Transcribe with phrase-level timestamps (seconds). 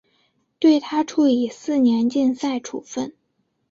[0.57, 3.13] 对她处以四年禁赛处分。